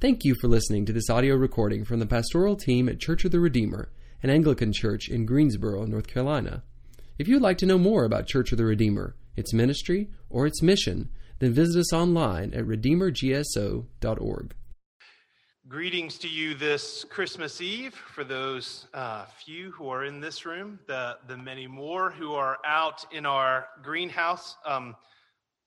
Thank 0.00 0.24
you 0.24 0.34
for 0.34 0.48
listening 0.48 0.86
to 0.86 0.94
this 0.94 1.10
audio 1.10 1.34
recording 1.34 1.84
from 1.84 1.98
the 2.00 2.06
pastoral 2.06 2.56
team 2.56 2.88
at 2.88 3.00
Church 3.00 3.26
of 3.26 3.32
the 3.32 3.38
Redeemer, 3.38 3.90
an 4.22 4.30
Anglican 4.30 4.72
church 4.72 5.10
in 5.10 5.26
Greensboro, 5.26 5.84
North 5.84 6.06
Carolina. 6.06 6.62
If 7.18 7.28
you'd 7.28 7.42
like 7.42 7.58
to 7.58 7.66
know 7.66 7.76
more 7.76 8.04
about 8.04 8.26
Church 8.26 8.50
of 8.50 8.56
the 8.56 8.64
Redeemer, 8.64 9.14
its 9.36 9.52
ministry, 9.52 10.08
or 10.30 10.46
its 10.46 10.62
mission, 10.62 11.10
then 11.38 11.52
visit 11.52 11.78
us 11.78 11.92
online 11.92 12.54
at 12.54 12.64
redeemergso.org. 12.64 14.54
Greetings 15.68 16.16
to 16.16 16.28
you 16.28 16.54
this 16.54 17.04
Christmas 17.04 17.60
Eve 17.60 17.92
for 17.92 18.24
those 18.24 18.86
uh, 18.94 19.26
few 19.44 19.70
who 19.72 19.90
are 19.90 20.06
in 20.06 20.18
this 20.18 20.46
room, 20.46 20.78
the, 20.86 21.18
the 21.28 21.36
many 21.36 21.66
more 21.66 22.10
who 22.10 22.32
are 22.32 22.56
out 22.64 23.04
in 23.12 23.26
our 23.26 23.66
greenhouse. 23.82 24.56
Um, 24.64 24.96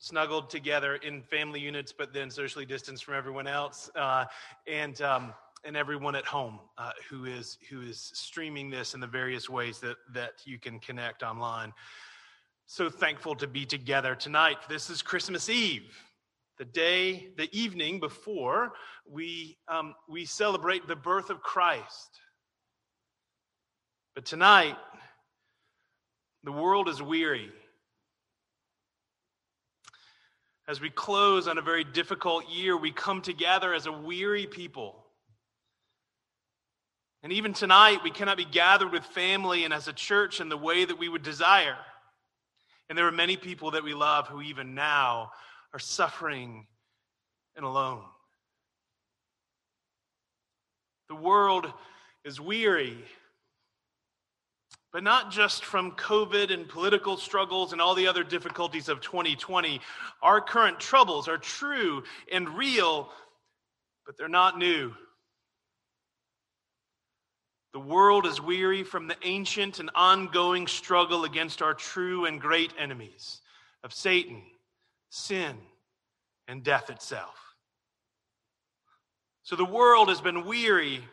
snuggled 0.04 0.50
together 0.50 0.96
in 0.98 1.22
family 1.22 1.62
units, 1.62 1.94
but 1.94 2.14
then 2.14 2.30
socially 2.30 2.66
distanced 2.66 3.06
from 3.06 3.14
everyone 3.14 3.48
else, 3.48 3.90
uh, 3.96 4.26
and 4.68 5.02
um, 5.02 5.34
and 5.64 5.78
everyone 5.78 6.14
at 6.14 6.26
home 6.26 6.60
uh, 6.78 6.92
who 7.10 7.24
is 7.24 7.58
who 7.70 7.82
is 7.82 8.12
streaming 8.14 8.70
this 8.70 8.94
in 8.94 9.00
the 9.00 9.08
various 9.08 9.50
ways 9.50 9.80
that 9.80 9.96
that 10.14 10.34
you 10.44 10.60
can 10.60 10.78
connect 10.80 11.24
online. 11.24 11.72
So 12.66 12.90
thankful 12.90 13.34
to 13.36 13.48
be 13.48 13.66
together 13.66 14.14
tonight. 14.14 14.58
This 14.68 14.90
is 14.90 15.02
Christmas 15.02 15.48
Eve, 15.48 15.98
the 16.58 16.66
day, 16.66 17.30
the 17.38 17.48
evening 17.58 18.02
before 18.02 18.74
we 19.10 19.58
um, 19.70 19.96
we 20.10 20.26
celebrate 20.26 20.86
the 20.86 20.98
birth 20.98 21.30
of 21.30 21.42
Christ. 21.42 22.10
But 24.16 24.26
tonight, 24.26 24.76
the 26.44 26.52
world 26.52 26.90
is 26.90 27.02
weary 27.02 27.54
as 30.68 30.80
we 30.80 30.90
close 30.90 31.48
on 31.48 31.58
a 31.58 31.62
very 31.62 31.84
difficult 31.84 32.50
year, 32.50 32.78
we 32.78 32.92
come 32.92 33.22
together 33.22 33.74
as 33.74 33.86
a 33.86 33.92
weary 33.92 34.48
people. 34.48 35.04
And 37.22 37.32
even 37.34 37.54
tonight, 37.54 38.00
we 38.04 38.12
cannot 38.12 38.38
be 38.38 38.46
gathered 38.46 38.92
with 38.92 39.04
family 39.06 39.66
and 39.66 39.74
as 39.74 39.88
a 39.88 39.94
church 39.94 40.42
in 40.42 40.50
the 40.50 40.58
way 40.58 40.84
that 40.86 41.00
we 41.00 41.10
would 41.10 41.24
desire. 41.24 41.78
And 42.90 42.98
there 42.98 43.08
are 43.08 43.12
many 43.12 43.38
people 43.38 43.72
that 43.72 43.84
we 43.84 43.94
love 43.94 44.28
who, 44.28 44.42
even 44.42 44.76
now, 44.76 45.32
are 45.74 45.80
suffering 45.80 46.68
and 47.56 47.66
alone. 47.66 48.04
The 51.10 51.16
world 51.16 51.72
is 52.26 52.40
weary 52.40 52.98
but 54.94 55.04
not 55.04 55.32
just 55.32 55.66
from 55.66 55.92
COVID 55.94 56.54
and 56.54 56.70
political 56.70 57.18
struggles 57.18 57.74
and 57.74 57.82
all 57.82 57.96
the 57.96 58.08
other 58.08 58.24
difficulties 58.24 58.90
of 58.90 59.02
2020. 59.02 59.82
Our 60.22 60.40
current 60.40 60.80
troubles 60.80 61.28
are 61.28 61.40
true 61.40 62.04
and 62.32 62.48
real, 62.48 63.10
but 64.06 64.16
they're 64.18 64.30
not 64.30 64.60
new. 64.60 64.94
The 67.74 67.80
world 67.80 68.28
is 68.28 68.40
weary 68.40 68.84
from 68.84 69.08
the 69.08 69.16
ancient 69.24 69.80
and 69.80 69.90
ongoing 69.96 70.68
struggle 70.68 71.24
against 71.24 71.64
our 71.64 71.74
true 71.74 72.26
and 72.26 72.40
great 72.40 72.72
enemies 72.78 73.42
of 73.84 73.92
Satan, 73.92 74.44
sin, 75.10 75.58
and 76.48 76.64
death 76.64 76.92
itself. 76.92 77.34
So 79.42 79.56
the 79.56 79.66
world 79.66 80.10
has 80.10 80.22
been 80.22 80.46
weary 80.46 81.04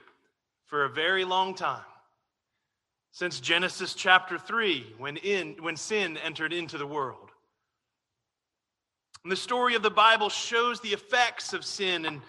for 0.67 0.85
a 0.85 0.91
very 0.91 1.25
long 1.25 1.55
time 1.55 1.81
since 3.13 3.41
Genesis 3.41 3.95
chapter 3.95 4.39
3, 4.39 4.95
when, 4.99 5.17
in, 5.17 5.57
when 5.61 5.77
sin 5.77 6.17
entered 6.17 6.53
into 6.53 6.79
the 6.79 6.87
world. 6.87 7.31
And 9.25 9.33
the 9.33 9.37
story 9.37 9.75
of 9.75 9.83
the 9.83 9.91
Bible 9.91 10.29
shows 10.29 10.81
the 10.81 10.93
effects 10.93 11.53
of 11.53 11.65
sin, 11.65 12.07
and 12.07 12.23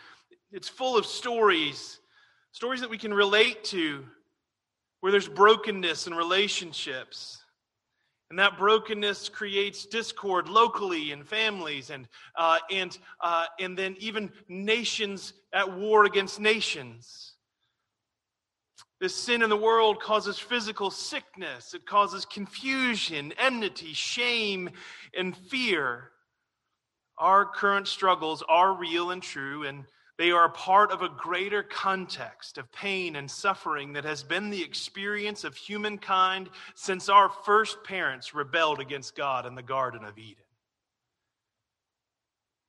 it's 0.51 0.67
full 0.67 0.97
of 0.97 1.05
stories, 1.05 1.99
stories 2.51 2.81
that 2.81 2.89
we 2.89 2.97
can 2.97 3.13
relate 3.13 3.63
to, 3.65 4.03
where 4.99 5.11
there's 5.11 5.29
brokenness 5.29 6.07
in 6.07 6.13
relationships. 6.13 7.41
And 8.29 8.39
that 8.39 8.57
brokenness 8.57 9.29
creates 9.29 9.85
discord 9.85 10.47
locally 10.47 11.11
in 11.11 11.23
families 11.23 11.89
and, 11.89 12.07
uh, 12.37 12.59
and, 12.71 12.97
uh, 13.21 13.45
and 13.59 13.77
then 13.77 13.95
even 13.99 14.31
nations 14.47 15.33
at 15.53 15.77
war 15.77 16.05
against 16.05 16.39
nations. 16.39 17.30
This 19.01 19.15
sin 19.15 19.41
in 19.41 19.49
the 19.49 19.57
world 19.57 19.99
causes 19.99 20.37
physical 20.37 20.91
sickness, 20.91 21.73
it 21.73 21.87
causes 21.87 22.23
confusion, 22.23 23.33
enmity, 23.39 23.93
shame, 23.93 24.69
and 25.17 25.35
fear. 25.35 26.11
Our 27.17 27.45
current 27.45 27.87
struggles 27.87 28.43
are 28.47 28.75
real 28.75 29.09
and 29.09 29.23
true, 29.23 29.63
and 29.63 29.85
they 30.19 30.29
are 30.29 30.45
a 30.45 30.51
part 30.51 30.91
of 30.91 31.01
a 31.01 31.09
greater 31.09 31.63
context 31.63 32.59
of 32.59 32.71
pain 32.71 33.15
and 33.15 33.29
suffering 33.29 33.93
that 33.93 34.05
has 34.05 34.21
been 34.21 34.51
the 34.51 34.61
experience 34.61 35.43
of 35.43 35.55
humankind 35.55 36.51
since 36.75 37.09
our 37.09 37.29
first 37.43 37.83
parents 37.83 38.35
rebelled 38.35 38.79
against 38.79 39.15
God 39.15 39.47
in 39.47 39.55
the 39.55 39.63
Garden 39.63 40.03
of 40.03 40.19
Eden. 40.19 40.43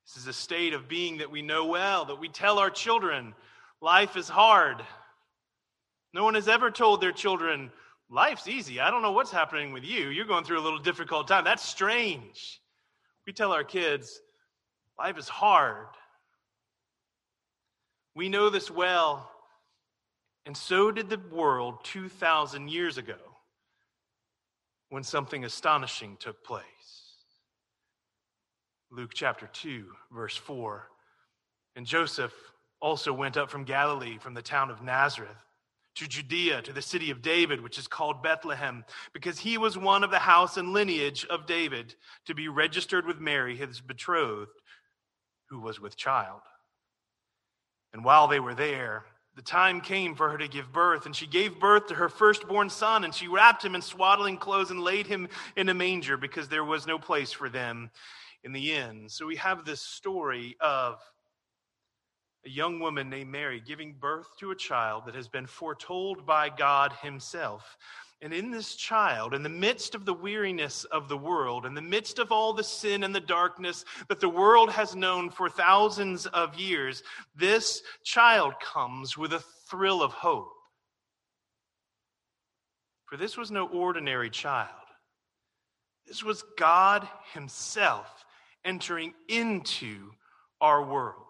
This 0.07 0.23
is 0.23 0.27
a 0.27 0.33
state 0.33 0.73
of 0.73 0.89
being 0.89 1.19
that 1.19 1.29
we 1.29 1.43
know 1.43 1.67
well, 1.67 2.05
that 2.05 2.19
we 2.19 2.27
tell 2.27 2.57
our 2.57 2.71
children 2.71 3.35
life 3.81 4.17
is 4.17 4.29
hard. 4.29 4.83
No 6.13 6.23
one 6.23 6.35
has 6.35 6.47
ever 6.47 6.69
told 6.69 7.01
their 7.01 7.11
children, 7.11 7.71
Life's 8.09 8.47
easy. 8.47 8.79
I 8.79 8.91
don't 8.91 9.01
know 9.01 9.11
what's 9.11 9.31
happening 9.31 9.73
with 9.73 9.83
you. 9.83 10.09
You're 10.09 10.25
going 10.25 10.43
through 10.43 10.59
a 10.59 10.61
little 10.61 10.79
difficult 10.79 11.27
time. 11.27 11.43
That's 11.43 11.67
strange. 11.67 12.61
We 13.25 13.33
tell 13.33 13.51
our 13.51 13.63
kids, 13.63 14.21
Life 14.99 15.17
is 15.17 15.27
hard. 15.27 15.87
We 18.15 18.29
know 18.29 18.49
this 18.49 18.69
well, 18.69 19.31
and 20.45 20.55
so 20.55 20.91
did 20.91 21.09
the 21.09 21.19
world 21.31 21.83
2,000 21.83 22.69
years 22.69 22.99
ago 22.99 23.17
when 24.89 25.01
something 25.01 25.43
astonishing 25.45 26.17
took 26.19 26.43
place. 26.43 26.63
Luke 28.91 29.11
chapter 29.15 29.49
2, 29.51 29.85
verse 30.11 30.37
4. 30.37 30.87
And 31.75 31.87
Joseph 31.87 32.33
also 32.79 33.11
went 33.11 33.35
up 33.35 33.49
from 33.49 33.63
Galilee, 33.63 34.19
from 34.19 34.35
the 34.35 34.43
town 34.43 34.69
of 34.69 34.83
Nazareth 34.83 35.43
to 35.95 36.07
Judea, 36.07 36.61
to 36.63 36.73
the 36.73 36.81
city 36.81 37.11
of 37.11 37.21
David, 37.21 37.61
which 37.61 37.77
is 37.77 37.87
called 37.87 38.23
Bethlehem, 38.23 38.83
because 39.13 39.39
he 39.39 39.57
was 39.57 39.77
one 39.77 40.03
of 40.03 40.11
the 40.11 40.19
house 40.19 40.57
and 40.57 40.73
lineage 40.73 41.25
of 41.29 41.45
David, 41.45 41.95
to 42.25 42.33
be 42.33 42.47
registered 42.47 43.05
with 43.05 43.19
Mary, 43.19 43.55
his 43.55 43.79
betrothed, 43.79 44.49
who 45.49 45.59
was 45.59 45.79
with 45.79 45.95
child. 45.95 46.41
And 47.93 48.03
while 48.03 48.27
they 48.27 48.39
were 48.39 48.55
there, 48.55 49.05
the 49.35 49.41
time 49.41 49.81
came 49.81 50.15
for 50.15 50.29
her 50.29 50.37
to 50.37 50.47
give 50.47 50.71
birth, 50.71 51.05
and 51.05 51.15
she 51.15 51.27
gave 51.27 51.59
birth 51.59 51.87
to 51.87 51.95
her 51.95 52.09
firstborn 52.09 52.69
son, 52.69 53.03
and 53.03 53.13
she 53.13 53.27
wrapped 53.27 53.63
him 53.63 53.75
in 53.75 53.81
swaddling 53.81 54.37
clothes 54.37 54.71
and 54.71 54.81
laid 54.81 55.07
him 55.07 55.27
in 55.55 55.69
a 55.69 55.73
manger 55.73 56.17
because 56.17 56.47
there 56.47 56.63
was 56.63 56.85
no 56.85 56.99
place 56.99 57.31
for 57.31 57.49
them 57.49 57.89
in 58.43 58.51
the 58.51 58.73
inn. 58.73 59.09
So 59.09 59.25
we 59.25 59.35
have 59.37 59.65
this 59.65 59.81
story 59.81 60.55
of 60.59 60.99
a 62.45 62.49
young 62.49 62.79
woman 62.79 63.09
named 63.09 63.31
Mary 63.31 63.61
giving 63.65 63.93
birth 63.93 64.27
to 64.39 64.51
a 64.51 64.55
child 64.55 65.05
that 65.05 65.15
has 65.15 65.27
been 65.27 65.47
foretold 65.47 66.25
by 66.25 66.49
God 66.49 66.91
Himself. 67.01 67.77
And 68.21 68.33
in 68.33 68.51
this 68.51 68.75
child, 68.75 69.33
in 69.33 69.43
the 69.43 69.49
midst 69.49 69.95
of 69.95 70.05
the 70.05 70.13
weariness 70.13 70.85
of 70.85 71.09
the 71.09 71.17
world, 71.17 71.65
in 71.65 71.73
the 71.73 71.81
midst 71.81 72.19
of 72.19 72.31
all 72.31 72.53
the 72.53 72.63
sin 72.63 73.03
and 73.03 73.13
the 73.13 73.19
darkness 73.19 73.83
that 74.07 74.19
the 74.19 74.29
world 74.29 74.71
has 74.71 74.95
known 74.95 75.29
for 75.29 75.49
thousands 75.49 76.25
of 76.27 76.57
years, 76.57 77.03
this 77.35 77.81
child 78.03 78.53
comes 78.61 79.17
with 79.17 79.33
a 79.33 79.43
thrill 79.69 80.01
of 80.01 80.11
hope. 80.11 80.53
For 83.05 83.17
this 83.17 83.37
was 83.37 83.51
no 83.51 83.67
ordinary 83.67 84.29
child, 84.29 84.69
this 86.07 86.23
was 86.23 86.43
God 86.57 87.07
Himself 87.33 88.25
entering 88.65 89.13
into 89.27 90.11
our 90.61 90.83
world. 90.83 91.22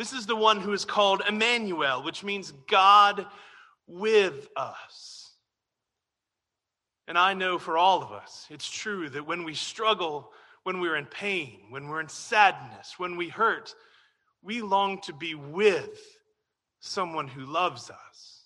This 0.00 0.14
is 0.14 0.24
the 0.24 0.34
one 0.34 0.60
who 0.60 0.72
is 0.72 0.86
called 0.86 1.20
Emmanuel, 1.28 2.02
which 2.02 2.24
means 2.24 2.54
God 2.68 3.26
with 3.86 4.48
us. 4.56 5.34
And 7.06 7.18
I 7.18 7.34
know 7.34 7.58
for 7.58 7.76
all 7.76 8.02
of 8.02 8.10
us, 8.10 8.46
it's 8.48 8.70
true 8.70 9.10
that 9.10 9.26
when 9.26 9.44
we 9.44 9.52
struggle, 9.52 10.32
when 10.62 10.80
we're 10.80 10.96
in 10.96 11.04
pain, 11.04 11.58
when 11.68 11.86
we're 11.86 12.00
in 12.00 12.08
sadness, 12.08 12.94
when 12.96 13.18
we 13.18 13.28
hurt, 13.28 13.74
we 14.42 14.62
long 14.62 15.02
to 15.02 15.12
be 15.12 15.34
with 15.34 16.00
someone 16.78 17.28
who 17.28 17.44
loves 17.44 17.90
us. 17.90 18.40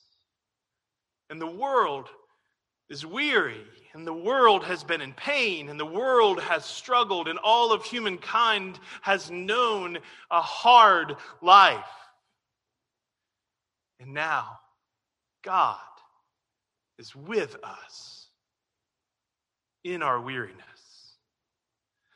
And 1.31 1.41
the 1.41 1.47
world 1.47 2.09
is 2.89 3.07
weary, 3.07 3.63
and 3.95 4.05
the 4.05 4.13
world 4.13 4.65
has 4.65 4.83
been 4.83 5.01
in 5.01 5.13
pain, 5.13 5.69
and 5.69 5.79
the 5.79 5.87
world 5.87 6.41
has 6.41 6.65
struggled, 6.65 7.29
and 7.29 7.39
all 7.39 7.73
of 7.73 7.85
humankind 7.85 8.79
has 9.03 9.31
known 9.31 9.99
a 10.33 10.43
hard 10.43 11.17
life. 11.41 11.79
And 14.01 14.13
now, 14.13 14.59
God 15.45 15.79
is 16.99 17.15
with 17.15 17.57
us 17.63 18.27
in 19.85 20.03
our 20.03 20.21
weariness. 20.21 20.74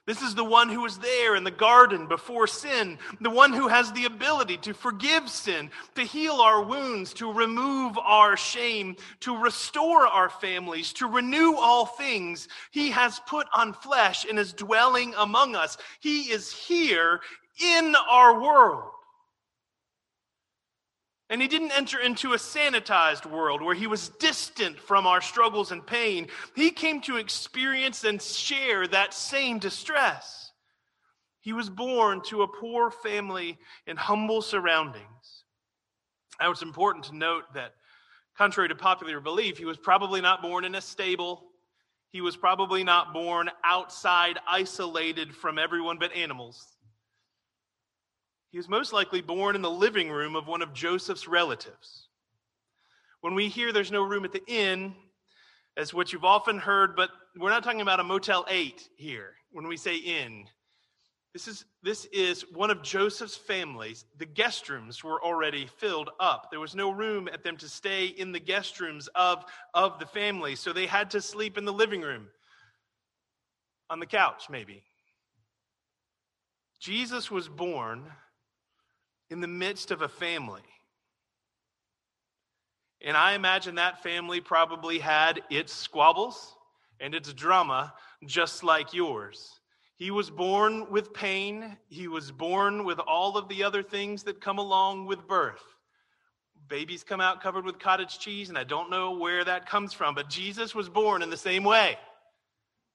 This 0.09 0.23
is 0.23 0.35
the 0.35 0.43
one 0.43 0.71
who 0.71 0.81
was 0.81 0.97
there 0.97 1.37
in 1.37 1.45
the 1.45 1.51
garden 1.51 2.07
before 2.07 2.47
sin, 2.47 2.99
the 3.21 3.29
one 3.29 3.53
who 3.53 3.69
has 3.69 3.93
the 3.93 4.07
ability 4.07 4.57
to 4.57 4.73
forgive 4.73 5.29
sin, 5.29 5.71
to 5.97 6.03
heal 6.03 6.37
our 6.37 6.63
wounds, 6.63 7.13
to 7.13 7.31
remove 7.31 7.99
our 7.99 8.35
shame, 8.35 8.97
to 9.21 9.37
restore 9.37 10.07
our 10.07 10.31
families, 10.31 10.95
to 10.95 11.07
renew 11.07 11.57
all 11.57 11.85
things. 11.85 12.49
He 12.71 12.91
has 12.91 13.21
put 13.27 13.49
on 13.55 13.75
flesh 13.75 14.25
and 14.25 14.39
is 14.39 14.55
dwelling 14.55 15.13
among 15.19 15.55
us. 15.55 15.77
He 16.01 16.31
is 16.31 16.51
here 16.51 17.21
in 17.63 17.95
our 18.09 18.41
world. 18.41 18.93
And 21.31 21.43
he 21.43 21.49
didn't 21.49 21.77
enter 21.77 22.01
into 22.01 22.33
a 22.33 22.39
sanitized 22.39 23.27
world 23.27 23.61
where 23.61 23.75
he 23.75 23.87
was 23.87 24.09
distant 24.09 24.79
from 24.79 25.07
our 25.07 25.21
struggles 25.21 25.73
and 25.73 25.87
pain. 25.87 26.29
He 26.57 26.71
came 26.71 27.03
to 27.03 27.17
experience 27.17 28.05
and 28.05 28.21
share 28.21 28.87
that 28.89 29.13
same 29.13 29.59
distress. 29.59 30.53
He 31.41 31.53
was 31.53 31.69
born 31.69 32.23
to 32.29 32.43
a 32.43 32.49
poor 32.49 32.91
family 32.91 33.59
in 33.87 33.97
humble 33.97 34.41
surroundings. 34.41 35.45
Now, 36.41 36.51
it's 36.51 36.63
important 36.63 37.07
to 37.07 37.17
note 37.17 37.45
that, 37.55 37.75
contrary 38.37 38.69
to 38.69 38.75
popular 38.75 39.21
belief, 39.21 39.59
he 39.59 39.65
was 39.65 39.77
probably 39.77 40.21
not 40.21 40.41
born 40.41 40.65
in 40.65 40.75
a 40.77 40.81
stable. 40.81 41.45
He 42.11 42.21
was 42.23 42.37
probably 42.37 42.85
not 42.85 43.13
born 43.13 43.51
outside, 43.65 44.39
isolated 44.49 45.35
from 45.35 45.59
everyone 45.59 45.99
but 45.99 46.15
animals. 46.15 46.78
He 48.50 48.59
was 48.59 48.69
most 48.69 48.93
likely 48.93 49.21
born 49.21 49.55
in 49.56 49.62
the 49.62 49.71
living 49.71 50.11
room 50.11 50.35
of 50.35 50.47
one 50.47 50.62
of 50.62 50.73
Joseph's 50.73 51.29
relatives. 51.29 52.09
When 53.21 53.35
we 53.35 53.49
hear 53.49 53.73
there's 53.73 53.93
no 53.93 54.03
room 54.03 54.25
at 54.25 54.33
the 54.33 54.47
inn, 54.47 54.95
as 55.77 55.93
what 55.93 56.12
you've 56.12 56.25
often 56.25 56.59
heard, 56.59 56.97
but 56.97 57.11
we're 57.37 57.50
not 57.50 57.62
talking 57.62 57.83
about 57.83 58.00
a 58.00 58.05
Motel 58.05 58.45
8 58.49 58.89
here 58.97 59.35
when 59.53 59.69
we 59.69 59.77
say 59.77 59.97
inn. 59.97 60.47
This 61.33 61.47
is, 61.47 61.67
this 61.83 62.06
is 62.06 62.45
one 62.53 62.71
of 62.71 62.83
Joseph's 62.83 63.37
families. 63.37 64.06
The 64.17 64.27
guest 64.27 64.69
rooms 64.69 65.05
were 65.05 65.23
already 65.23 65.69
filled 65.77 66.11
up. 66.19 66.49
There 66.50 66.59
was 66.59 66.75
no 66.75 66.91
room 66.91 67.29
at 67.33 67.45
them 67.45 67.56
to 67.59 67.69
stay 67.69 68.06
in 68.06 68.33
the 68.33 68.41
guest 68.41 68.81
rooms 68.81 69.09
of, 69.15 69.45
of 69.75 69.99
the 69.99 70.06
family, 70.06 70.56
so 70.56 70.73
they 70.73 70.87
had 70.87 71.11
to 71.11 71.21
sleep 71.21 71.59
in 71.59 71.65
the 71.65 71.73
living 71.73 72.00
room, 72.00 72.29
on 73.91 74.00
the 74.00 74.06
couch, 74.06 74.45
maybe. 74.50 74.83
Jesus 76.81 77.31
was 77.31 77.49
born 77.49 78.05
in 79.31 79.41
the 79.41 79.47
midst 79.47 79.91
of 79.91 80.03
a 80.03 80.09
family. 80.09 80.63
And 83.01 83.17
I 83.17 83.35
imagine 83.35 83.77
that 83.77 84.03
family 84.03 84.41
probably 84.41 84.99
had 84.99 85.41
its 85.51 85.73
squabbles 85.73 86.57
and 87.01 87.15
its 87.15 87.33
drama 87.33 87.95
just 88.27 88.65
like 88.65 88.93
yours. 88.93 89.61
He 89.97 90.11
was 90.11 90.31
born 90.31 90.91
with 90.91 91.13
pain. 91.13 91.77
He 91.89 92.09
was 92.09 92.31
born 92.31 92.85
with 92.85 92.99
all 93.01 93.37
of 93.37 93.49
the 93.49 93.63
other 93.63 93.83
things 93.83 94.23
that 94.25 94.41
come 94.41 94.59
along 94.59 95.07
with 95.07 95.27
birth. 95.29 95.63
Babies 96.69 97.03
come 97.03 97.21
out 97.21 97.43
covered 97.43 97.65
with 97.65 97.79
cottage 97.79 98.19
cheese, 98.19 98.49
and 98.49 98.59
I 98.59 98.65
don't 98.65 98.91
know 98.91 99.13
where 99.13 99.45
that 99.45 99.69
comes 99.69 99.93
from, 99.93 100.15
but 100.15 100.29
Jesus 100.29 100.75
was 100.75 100.89
born 100.89 101.23
in 101.23 101.31
the 101.31 101.37
same 101.37 101.65
way 101.65 101.97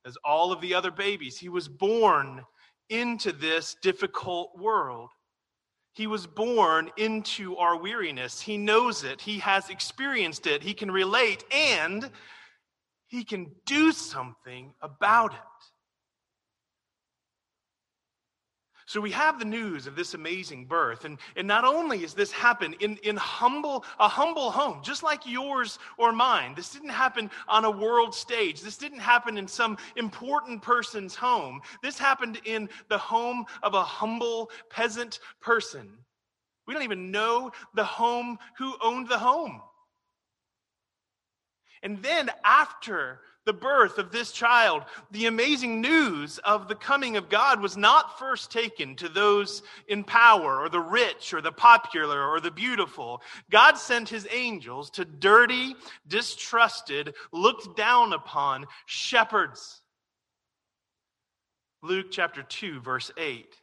as 0.05 0.17
all 0.23 0.51
of 0.51 0.61
the 0.61 0.73
other 0.73 0.91
babies. 0.91 1.37
He 1.37 1.49
was 1.49 1.67
born 1.67 2.43
into 2.89 3.31
this 3.31 3.75
difficult 3.81 4.51
world. 4.57 5.09
He 5.93 6.07
was 6.07 6.25
born 6.25 6.91
into 6.97 7.55
our 7.57 7.77
weariness. 7.77 8.41
He 8.41 8.57
knows 8.57 9.03
it. 9.03 9.21
He 9.21 9.39
has 9.39 9.69
experienced 9.69 10.47
it. 10.47 10.63
He 10.63 10.73
can 10.73 10.89
relate 10.89 11.43
and 11.51 12.09
he 13.07 13.23
can 13.23 13.51
do 13.65 13.91
something 13.91 14.73
about 14.81 15.33
it. 15.33 15.39
So 18.93 19.01
we 19.01 19.09
have 19.09 19.39
the 19.39 19.45
news 19.45 19.87
of 19.87 19.95
this 19.95 20.13
amazing 20.13 20.65
birth. 20.65 21.03
And, 21.03 21.17
and 21.35 21.47
not 21.47 21.65
only 21.65 22.03
is 22.03 22.13
this 22.13 22.31
happened 22.31 22.75
in, 22.79 22.97
in 22.97 23.17
humble, 23.17 23.83
a 23.99 24.07
humble 24.07 24.51
home, 24.51 24.81
just 24.83 25.01
like 25.01 25.25
yours 25.25 25.79
or 25.97 26.11
mine. 26.11 26.53
This 26.55 26.69
didn't 26.69 26.89
happen 26.89 27.31
on 27.47 27.65
a 27.65 27.71
world 27.71 28.13
stage. 28.13 28.61
This 28.61 28.77
didn't 28.77 28.99
happen 28.99 29.35
in 29.39 29.47
some 29.47 29.79
important 29.95 30.61
person's 30.61 31.15
home. 31.15 31.59
This 31.81 31.97
happened 31.97 32.39
in 32.45 32.69
the 32.87 32.99
home 32.99 33.45
of 33.63 33.73
a 33.73 33.83
humble 33.83 34.51
peasant 34.69 35.21
person. 35.41 35.89
We 36.67 36.75
don't 36.75 36.83
even 36.83 37.09
know 37.09 37.51
the 37.73 37.83
home 37.83 38.37
who 38.59 38.75
owned 38.79 39.09
the 39.09 39.17
home. 39.17 39.59
And 41.81 41.99
then 42.03 42.29
after 42.45 43.21
the 43.45 43.53
birth 43.53 43.97
of 43.97 44.11
this 44.11 44.31
child, 44.31 44.83
the 45.11 45.25
amazing 45.25 45.81
news 45.81 46.37
of 46.39 46.67
the 46.67 46.75
coming 46.75 47.17
of 47.17 47.29
God 47.29 47.61
was 47.61 47.75
not 47.75 48.17
first 48.17 48.51
taken 48.51 48.95
to 48.95 49.09
those 49.09 49.63
in 49.87 50.03
power 50.03 50.59
or 50.59 50.69
the 50.69 50.79
rich 50.79 51.33
or 51.33 51.41
the 51.41 51.51
popular 51.51 52.27
or 52.27 52.39
the 52.39 52.51
beautiful. 52.51 53.21
God 53.49 53.77
sent 53.77 54.07
his 54.09 54.27
angels 54.31 54.89
to 54.91 55.05
dirty, 55.05 55.75
distrusted, 56.07 57.15
looked 57.31 57.75
down 57.75 58.13
upon 58.13 58.65
shepherds. 58.85 59.81
Luke 61.81 62.07
chapter 62.11 62.43
2, 62.43 62.79
verse 62.79 63.11
8. 63.17 63.62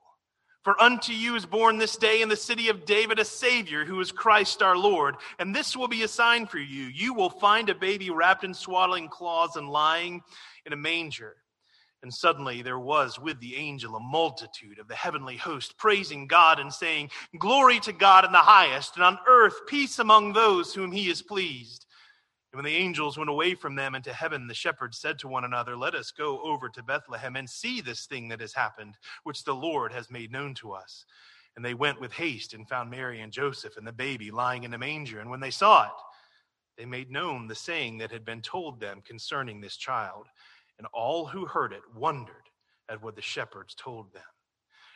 For 0.63 0.79
unto 0.79 1.11
you 1.11 1.35
is 1.35 1.45
born 1.45 1.77
this 1.77 1.97
day 1.97 2.21
in 2.21 2.29
the 2.29 2.35
city 2.35 2.69
of 2.69 2.85
David 2.85 3.17
a 3.17 3.25
Savior, 3.25 3.83
who 3.83 3.99
is 3.99 4.11
Christ 4.11 4.61
our 4.61 4.77
Lord. 4.77 5.15
And 5.39 5.55
this 5.55 5.75
will 5.75 5.87
be 5.87 6.03
a 6.03 6.07
sign 6.07 6.45
for 6.45 6.59
you. 6.59 6.85
You 6.85 7.15
will 7.15 7.31
find 7.31 7.69
a 7.69 7.75
baby 7.75 8.11
wrapped 8.11 8.43
in 8.43 8.53
swaddling 8.53 9.09
cloths 9.09 9.55
and 9.55 9.69
lying 9.69 10.21
in 10.67 10.73
a 10.73 10.77
manger. 10.77 11.37
And 12.03 12.13
suddenly 12.13 12.61
there 12.61 12.79
was 12.79 13.19
with 13.19 13.39
the 13.39 13.55
angel 13.55 13.95
a 13.95 13.99
multitude 13.99 14.79
of 14.79 14.87
the 14.87 14.95
heavenly 14.95 15.37
host, 15.37 15.77
praising 15.77 16.27
God 16.27 16.59
and 16.59 16.71
saying, 16.71 17.09
Glory 17.37 17.79
to 17.81 17.93
God 17.93 18.25
in 18.25 18.31
the 18.31 18.39
highest, 18.39 18.95
and 18.95 19.03
on 19.03 19.19
earth 19.27 19.53
peace 19.67 19.99
among 19.99 20.33
those 20.33 20.73
whom 20.73 20.91
he 20.91 21.09
is 21.09 21.21
pleased. 21.21 21.85
And 22.51 22.57
when 22.57 22.65
the 22.65 22.77
angels 22.77 23.17
went 23.17 23.29
away 23.29 23.55
from 23.55 23.75
them 23.75 23.95
into 23.95 24.11
heaven, 24.11 24.47
the 24.47 24.53
shepherds 24.53 24.97
said 24.97 25.17
to 25.19 25.29
one 25.29 25.45
another, 25.45 25.77
Let 25.77 25.95
us 25.95 26.11
go 26.11 26.41
over 26.41 26.67
to 26.69 26.83
Bethlehem 26.83 27.37
and 27.37 27.49
see 27.49 27.79
this 27.79 28.05
thing 28.05 28.27
that 28.27 28.41
has 28.41 28.53
happened, 28.53 28.97
which 29.23 29.45
the 29.45 29.55
Lord 29.55 29.93
has 29.93 30.11
made 30.11 30.31
known 30.31 30.53
to 30.55 30.73
us. 30.73 31.05
And 31.55 31.63
they 31.63 31.73
went 31.73 32.01
with 32.01 32.11
haste 32.11 32.53
and 32.53 32.67
found 32.67 32.89
Mary 32.89 33.21
and 33.21 33.31
Joseph 33.31 33.77
and 33.77 33.87
the 33.87 33.93
baby 33.93 34.31
lying 34.31 34.63
in 34.63 34.73
a 34.73 34.77
manger. 34.77 35.21
And 35.21 35.29
when 35.29 35.39
they 35.39 35.51
saw 35.51 35.85
it, 35.85 35.91
they 36.77 36.85
made 36.85 37.09
known 37.09 37.47
the 37.47 37.55
saying 37.55 37.99
that 37.99 38.11
had 38.11 38.25
been 38.25 38.41
told 38.41 38.79
them 38.79 39.01
concerning 39.05 39.61
this 39.61 39.77
child. 39.77 40.27
And 40.77 40.87
all 40.93 41.25
who 41.27 41.45
heard 41.45 41.71
it 41.71 41.83
wondered 41.95 42.49
at 42.89 43.01
what 43.01 43.15
the 43.15 43.21
shepherds 43.21 43.75
told 43.75 44.13
them. 44.13 44.23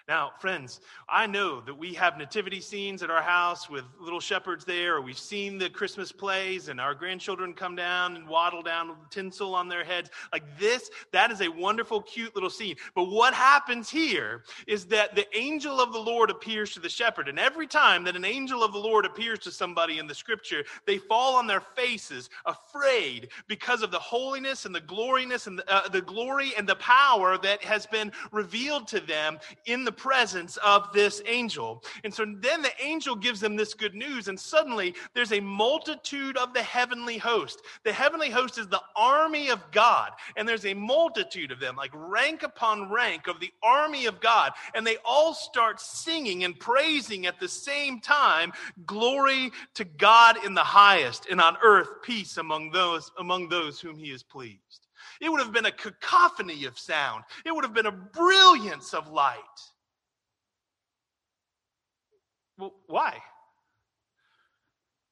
Now, 0.08 0.34
friends, 0.40 0.82
I 1.10 1.26
know 1.26 1.62
that 1.62 1.74
we 1.74 1.92
have 1.96 2.16
nativity 2.16 2.62
scenes 2.62 3.02
at 3.02 3.10
our 3.10 3.24
house 3.24 3.72
with 3.72 3.86
little 4.00 4.20
shepherds 4.20 4.64
there, 4.64 4.98
or 4.98 5.02
we've 5.02 5.18
seen 5.18 5.58
the 5.58 5.68
Christmas 5.68 6.12
plays 6.12 6.68
and 6.68 6.80
our 6.80 6.94
grandchildren 6.94 7.56
come 7.56 7.76
down 7.76 8.16
and 8.16 8.28
waddle 8.28 8.62
down 8.62 8.90
with 8.90 8.98
tinsel 9.10 9.56
on 9.56 9.68
their 9.68 9.84
heads. 9.84 10.12
Like 10.32 10.44
this, 10.60 10.92
that 11.12 11.32
is 11.32 11.42
a 11.42 11.48
wonderful, 11.48 12.04
cute 12.04 12.36
little 12.36 12.52
scene. 12.52 12.76
But 12.94 13.06
what 13.06 13.34
happens 13.34 13.90
here 13.90 14.44
is 14.68 14.86
that 14.88 15.16
the 15.16 15.26
angel 15.36 15.82
of 15.82 15.92
the 15.92 16.00
Lord 16.00 16.30
appears 16.30 16.72
to 16.74 16.80
the 16.80 16.88
shepherd. 16.88 17.28
And 17.28 17.40
every 17.40 17.66
time 17.66 18.04
that 18.04 18.16
an 18.16 18.26
angel 18.26 18.64
of 18.64 18.74
the 18.74 18.80
Lord 18.80 19.06
appears 19.06 19.40
to 19.40 19.52
somebody 19.52 19.98
in 19.98 20.06
the 20.06 20.14
scripture, 20.14 20.66
they 20.86 21.00
fall 21.00 21.36
on 21.36 21.48
their 21.48 21.62
faces 21.62 22.30
afraid 22.46 23.30
because 23.48 23.82
of 23.82 23.90
the 23.90 23.98
holiness 23.98 24.66
and 24.66 24.76
the 24.76 24.82
gloriness 24.82 25.48
and 25.48 25.58
the, 25.58 25.74
uh, 25.74 25.88
the 25.88 26.02
glory 26.02 26.52
and 26.60 26.70
the 26.70 26.76
power 26.76 27.40
that 27.40 27.64
has 27.64 27.88
been 27.88 28.12
revealed 28.32 28.88
to 28.90 29.00
them 29.00 29.40
in 29.66 29.84
the 29.84 29.95
presence 29.96 30.58
of 30.58 30.92
this 30.94 31.22
angel. 31.26 31.84
And 32.04 32.14
so 32.14 32.26
then 32.40 32.62
the 32.62 32.72
angel 32.82 33.16
gives 33.16 33.40
them 33.40 33.56
this 33.56 33.74
good 33.74 33.96
news, 33.96 34.28
and 34.28 34.40
suddenly 34.40 34.96
there's 35.14 35.34
a 35.34 35.40
multitude 35.40 36.38
of 36.38 36.54
the 36.54 36.62
heavenly 36.62 37.18
host. 37.18 37.62
The 37.84 37.94
heavenly 37.94 38.30
host 38.30 38.58
is 38.58 38.68
the 38.68 38.82
army 38.96 39.50
of 39.50 39.60
God, 39.72 40.12
and 40.36 40.48
there's 40.48 40.66
a 40.66 40.74
multitude 40.74 41.52
of 41.52 41.60
them, 41.60 41.76
like 41.76 41.92
rank 41.94 42.44
upon 42.44 42.92
rank 42.92 43.28
of 43.28 43.40
the 43.40 43.52
army 43.64 44.06
of 44.06 44.20
God, 44.22 44.52
and 44.74 44.86
they 44.86 44.98
all 45.04 45.34
start 45.34 45.80
singing 45.80 46.44
and 46.44 46.60
praising 46.60 47.26
at 47.26 47.40
the 47.40 47.48
same 47.48 48.00
time 48.00 48.52
glory 48.86 49.52
to 49.74 49.86
God 49.86 50.44
in 50.46 50.54
the 50.54 50.64
highest, 50.64 51.28
and 51.30 51.42
on 51.42 51.58
earth 51.64 52.02
peace 52.04 52.38
among 52.38 52.72
those 52.72 53.12
among 53.20 53.50
those 53.50 53.80
whom 53.80 53.98
he 53.98 54.12
is 54.12 54.24
pleased. 54.24 54.88
It 55.22 55.30
would 55.30 55.42
have 55.42 55.52
been 55.52 55.66
a 55.66 55.72
cacophony 55.72 56.66
of 56.66 56.78
sound. 56.78 57.24
It 57.46 57.54
would 57.54 57.64
have 57.64 57.74
been 57.74 57.86
a 57.86 57.92
brilliance 57.92 58.94
of 58.94 59.10
light. 59.10 59.40
Well, 62.58 62.74
why? 62.88 63.18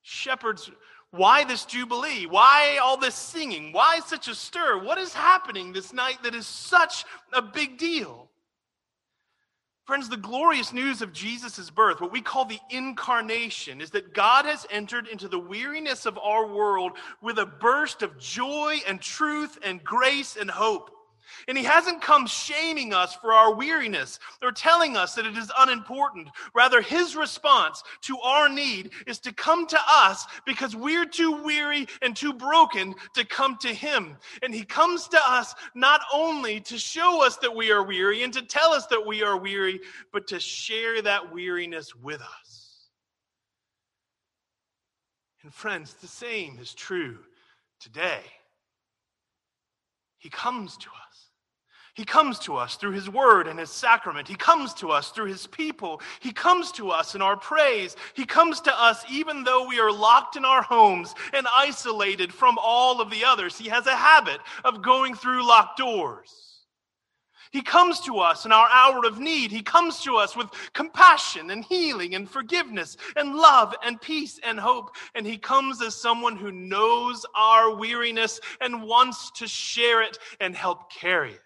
Shepherds 0.01 0.69
Why 1.11 1.43
this 1.43 1.65
jubilee? 1.65 2.25
Why 2.25 2.79
all 2.81 2.97
this 2.97 3.13
singing? 3.13 3.71
Why 3.71 3.99
such 3.99 4.27
a 4.27 4.33
stir? 4.33 4.79
What 4.79 4.97
is 4.97 5.13
happening 5.13 5.71
this 5.71 5.93
night 5.93 6.23
that 6.23 6.33
is 6.33 6.47
such 6.47 7.05
a 7.31 7.41
big 7.41 7.77
deal? 7.77 8.29
Friends, 9.85 10.07
the 10.07 10.17
glorious 10.17 10.71
news 10.71 11.01
of 11.01 11.11
Jesus' 11.11 11.69
birth, 11.69 11.99
what 11.99 12.11
we 12.11 12.21
call 12.21 12.45
the 12.45 12.59
incarnation, 12.69 13.81
is 13.81 13.91
that 13.91 14.13
God 14.13 14.45
has 14.45 14.65
entered 14.69 15.07
into 15.07 15.27
the 15.27 15.37
weariness 15.37 16.05
of 16.05 16.17
our 16.17 16.47
world 16.47 16.93
with 17.21 17.37
a 17.37 17.45
burst 17.45 18.01
of 18.01 18.17
joy 18.17 18.79
and 18.87 19.01
truth 19.01 19.59
and 19.61 19.83
grace 19.83 20.37
and 20.37 20.49
hope. 20.49 20.89
And 21.47 21.57
he 21.57 21.63
hasn't 21.63 22.01
come 22.01 22.27
shaming 22.27 22.93
us 22.93 23.15
for 23.15 23.33
our 23.33 23.53
weariness 23.53 24.19
or 24.41 24.51
telling 24.51 24.95
us 24.95 25.15
that 25.15 25.25
it 25.25 25.37
is 25.37 25.51
unimportant. 25.57 26.29
Rather, 26.53 26.81
his 26.81 27.15
response 27.15 27.83
to 28.01 28.17
our 28.19 28.49
need 28.49 28.91
is 29.07 29.19
to 29.19 29.33
come 29.33 29.67
to 29.67 29.79
us 29.87 30.25
because 30.45 30.75
we're 30.75 31.05
too 31.05 31.43
weary 31.43 31.87
and 32.01 32.15
too 32.15 32.33
broken 32.33 32.95
to 33.15 33.25
come 33.25 33.57
to 33.61 33.69
him. 33.69 34.17
And 34.41 34.53
he 34.53 34.63
comes 34.63 35.07
to 35.09 35.19
us 35.27 35.53
not 35.75 36.01
only 36.13 36.59
to 36.61 36.77
show 36.77 37.25
us 37.25 37.37
that 37.37 37.55
we 37.55 37.71
are 37.71 37.83
weary 37.83 38.23
and 38.23 38.33
to 38.33 38.41
tell 38.41 38.73
us 38.73 38.87
that 38.87 39.05
we 39.05 39.23
are 39.23 39.37
weary, 39.37 39.79
but 40.11 40.27
to 40.27 40.39
share 40.39 41.01
that 41.01 41.33
weariness 41.33 41.95
with 41.95 42.21
us. 42.21 42.89
And 45.43 45.53
friends, 45.53 45.93
the 45.95 46.07
same 46.07 46.57
is 46.59 46.73
true 46.73 47.19
today. 47.79 48.21
He 50.17 50.29
comes 50.29 50.77
to 50.77 50.87
us. 50.87 51.12
He 51.95 52.05
comes 52.05 52.39
to 52.39 52.55
us 52.55 52.75
through 52.75 52.93
His 52.93 53.07
Word 53.07 53.47
and 53.47 53.59
His 53.59 53.69
sacrament. 53.69 54.27
He 54.27 54.35
comes 54.35 54.73
to 54.75 54.89
us 54.89 55.11
through 55.11 55.27
His 55.27 55.45
people. 55.45 56.01
He 56.21 56.31
comes 56.31 56.71
to 56.73 56.89
us 56.89 57.13
in 57.13 57.21
our 57.21 57.37
praise. 57.37 57.95
He 58.15 58.25
comes 58.25 58.61
to 58.61 58.81
us 58.81 59.05
even 59.11 59.43
though 59.43 59.67
we 59.67 59.79
are 59.79 59.91
locked 59.91 60.35
in 60.35 60.43
our 60.43 60.63
homes 60.63 61.13
and 61.33 61.45
isolated 61.55 62.33
from 62.33 62.57
all 62.59 62.99
of 62.99 63.11
the 63.11 63.23
others. 63.23 63.59
He 63.59 63.69
has 63.69 63.85
a 63.85 63.95
habit 63.95 64.39
of 64.63 64.81
going 64.81 65.13
through 65.13 65.47
locked 65.47 65.77
doors. 65.77 66.43
He 67.51 67.61
comes 67.61 67.99
to 68.01 68.17
us 68.17 68.45
in 68.45 68.51
our 68.51 68.67
hour 68.71 69.05
of 69.05 69.19
need. 69.19 69.51
He 69.51 69.61
comes 69.61 70.01
to 70.01 70.15
us 70.15 70.35
with 70.35 70.47
compassion 70.73 71.51
and 71.51 71.63
healing 71.63 72.15
and 72.15 72.27
forgiveness 72.27 72.97
and 73.15 73.35
love 73.35 73.75
and 73.85 74.01
peace 74.01 74.39
and 74.43 74.59
hope. 74.59 74.95
And 75.13 75.27
He 75.27 75.37
comes 75.37 75.79
as 75.79 75.93
someone 75.93 76.37
who 76.37 76.51
knows 76.51 77.23
our 77.35 77.75
weariness 77.75 78.41
and 78.59 78.81
wants 78.81 79.29
to 79.35 79.47
share 79.47 80.01
it 80.01 80.17
and 80.39 80.55
help 80.55 80.91
carry 80.91 81.33
it. 81.33 81.42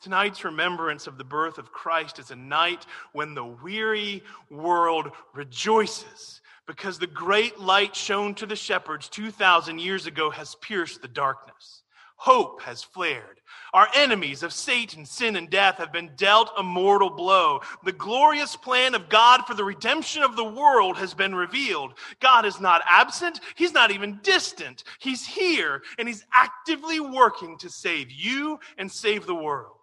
Tonight's 0.00 0.44
remembrance 0.44 1.06
of 1.06 1.18
the 1.18 1.24
birth 1.24 1.58
of 1.58 1.72
Christ 1.72 2.18
is 2.18 2.30
a 2.30 2.36
night 2.36 2.86
when 3.12 3.34
the 3.34 3.44
weary 3.44 4.22
world 4.50 5.10
rejoices 5.34 6.40
because 6.66 6.98
the 6.98 7.06
great 7.06 7.58
light 7.58 7.94
shown 7.94 8.34
to 8.34 8.46
the 8.46 8.56
shepherds 8.56 9.08
2,000 9.08 9.78
years 9.78 10.06
ago 10.06 10.30
has 10.30 10.56
pierced 10.56 11.00
the 11.00 11.08
darkness. 11.08 11.82
Hope 12.16 12.62
has 12.62 12.82
flared. 12.82 13.40
Our 13.74 13.88
enemies 13.94 14.42
of 14.42 14.52
Satan, 14.52 15.04
sin, 15.04 15.36
and 15.36 15.50
death 15.50 15.76
have 15.76 15.92
been 15.92 16.12
dealt 16.16 16.50
a 16.56 16.62
mortal 16.62 17.10
blow. 17.10 17.60
The 17.84 17.92
glorious 17.92 18.56
plan 18.56 18.94
of 18.94 19.10
God 19.10 19.42
for 19.46 19.52
the 19.52 19.64
redemption 19.64 20.22
of 20.22 20.34
the 20.34 20.44
world 20.44 20.96
has 20.96 21.12
been 21.12 21.34
revealed. 21.34 21.92
God 22.20 22.46
is 22.46 22.58
not 22.58 22.82
absent, 22.88 23.40
He's 23.54 23.74
not 23.74 23.90
even 23.90 24.18
distant. 24.22 24.82
He's 24.98 25.26
here, 25.26 25.82
and 25.98 26.08
He's 26.08 26.24
actively 26.32 27.00
working 27.00 27.58
to 27.58 27.68
save 27.68 28.10
you 28.10 28.58
and 28.78 28.90
save 28.90 29.26
the 29.26 29.34
world. 29.34 29.75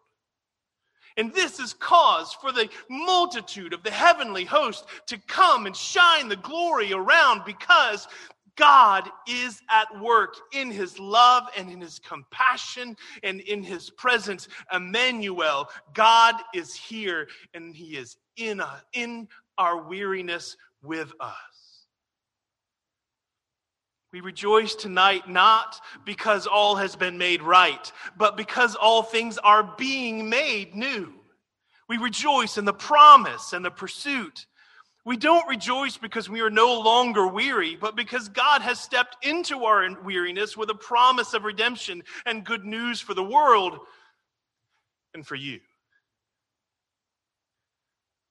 And 1.17 1.33
this 1.33 1.59
is 1.59 1.73
cause 1.73 2.33
for 2.33 2.51
the 2.51 2.69
multitude 2.89 3.73
of 3.73 3.83
the 3.83 3.91
heavenly 3.91 4.45
host 4.45 4.85
to 5.07 5.17
come 5.27 5.65
and 5.65 5.75
shine 5.75 6.29
the 6.29 6.35
glory 6.35 6.93
around 6.93 7.43
because 7.45 8.07
God 8.55 9.09
is 9.27 9.61
at 9.69 9.87
work 9.99 10.35
in 10.51 10.69
his 10.69 10.99
love 10.99 11.43
and 11.57 11.71
in 11.71 11.81
his 11.81 11.99
compassion 11.99 12.95
and 13.23 13.41
in 13.41 13.63
his 13.63 13.89
presence. 13.89 14.47
Emmanuel, 14.71 15.69
God 15.93 16.35
is 16.53 16.75
here 16.75 17.27
and 17.53 17.75
he 17.75 17.97
is 17.97 18.17
in, 18.37 18.59
a, 18.59 18.83
in 18.93 19.27
our 19.57 19.83
weariness 19.83 20.55
with 20.83 21.11
us. 21.19 21.52
We 24.13 24.21
rejoice 24.21 24.75
tonight 24.75 25.27
not 25.27 25.81
because 26.05 26.45
all 26.45 26.75
has 26.75 26.95
been 26.95 27.17
made 27.17 27.41
right, 27.41 27.91
but 28.15 28.37
because 28.37 28.75
all 28.75 29.01
things 29.01 29.39
are 29.39 29.73
being 29.75 30.29
made 30.29 30.75
new. 30.75 31.11
We 31.89 31.97
rejoice 31.97 32.59
in 32.59 32.65
the 32.65 32.73
promise 32.73 33.53
and 33.53 33.65
the 33.65 33.71
pursuit. 33.71 34.45
We 35.03 35.17
don't 35.17 35.47
rejoice 35.47 35.97
because 35.97 36.29
we 36.29 36.41
are 36.41 36.51
no 36.51 36.79
longer 36.79 37.27
weary, 37.27 37.75
but 37.75 37.95
because 37.95 38.29
God 38.29 38.61
has 38.61 38.79
stepped 38.79 39.25
into 39.25 39.65
our 39.65 39.99
weariness 40.03 40.55
with 40.55 40.69
a 40.69 40.75
promise 40.75 41.33
of 41.33 41.43
redemption 41.43 42.03
and 42.27 42.45
good 42.45 42.65
news 42.65 43.01
for 43.01 43.15
the 43.15 43.23
world 43.23 43.79
and 45.15 45.25
for 45.25 45.35
you. 45.35 45.59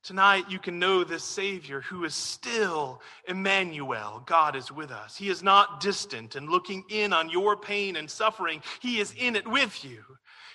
Tonight, 0.02 0.46
you 0.48 0.58
can 0.58 0.80
know 0.80 1.04
this 1.04 1.22
Savior 1.22 1.80
who 1.80 2.04
is 2.04 2.14
still 2.14 3.00
Emmanuel. 3.28 4.22
God 4.26 4.56
is 4.56 4.72
with 4.72 4.90
us. 4.90 5.16
He 5.16 5.28
is 5.28 5.44
not 5.44 5.80
distant 5.80 6.34
and 6.34 6.48
looking 6.48 6.84
in 6.88 7.12
on 7.12 7.30
your 7.30 7.56
pain 7.56 7.94
and 7.94 8.10
suffering, 8.10 8.62
He 8.80 8.98
is 8.98 9.14
in 9.16 9.36
it 9.36 9.46
with 9.46 9.84
you. 9.84 10.02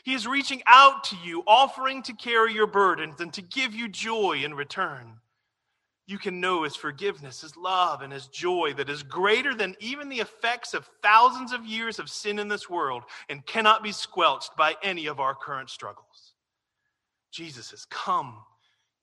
He 0.04 0.13
is 0.13 0.27
reaching 0.27 0.62
out 0.68 1.06
to 1.06 1.16
you, 1.24 1.44
offering 1.48 2.04
to 2.04 2.13
carry 2.13 2.54
your 2.54 2.68
burdens 2.68 3.22
and 3.22 3.34
to 3.34 3.42
give 3.42 3.74
you 3.74 3.88
joy 3.88 4.42
in 4.44 4.54
return. 4.54 5.18
You 6.08 6.18
can 6.18 6.42
know 6.42 6.63
His 6.63 6.75
forgiveness, 6.75 7.42
His 7.42 7.56
love, 7.56 8.01
and 8.01 8.12
His 8.12 8.27
joy 8.27 8.74
that 8.75 8.89
is 8.89 9.01
greater 9.01 9.56
than 9.56 9.75
even 9.80 10.10
the 10.10 10.20
effects 10.20 10.74
of 10.74 10.89
thousands 11.01 11.54
of 11.54 11.66
years 11.66 12.00
of 12.00 12.10
sin 12.10 12.39
in 12.39 12.50
this 12.50 12.70
world 12.70 13.04
and 13.30 13.46
cannot 13.46 13.82
be 13.82 13.94
squelched 13.94 14.58
by 14.58 14.75
any 14.84 15.08
of 15.08 15.22
our 15.22 15.36
current 15.36 15.70
struggles. 15.70 16.34
Jesus 17.32 17.72
has 17.72 17.86
come 17.86 18.39